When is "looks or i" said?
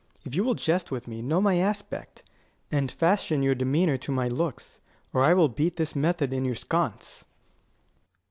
4.27-5.35